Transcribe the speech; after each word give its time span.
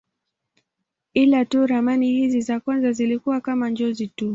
Ila 1.13 1.45
tu 1.45 1.67
ramani 1.67 2.11
hizi 2.11 2.41
za 2.41 2.59
kwanza 2.59 2.91
zilikuwa 2.91 3.41
kama 3.41 3.69
njozi 3.69 4.07
tu. 4.07 4.29